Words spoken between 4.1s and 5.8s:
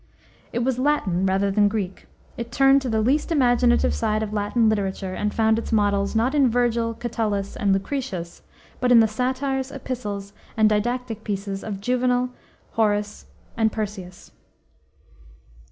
of Latin literature and found its